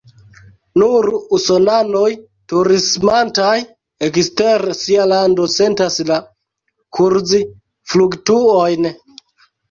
[0.81, 1.07] Nur
[1.37, 2.05] usonanoj
[2.53, 3.51] turismantaj
[4.07, 6.17] ekster sia lando sentas la
[6.99, 8.89] kurzfluktuojn.